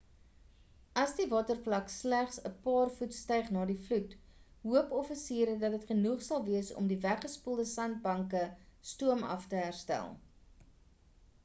[0.99, 4.15] al sal die watervlak slegs 'n paar voet styg na die vloed
[4.71, 8.45] hoop offisiere dat dit genoeg sal wees om die weggespoelde sandbanke
[8.95, 10.13] stoomaf te herstel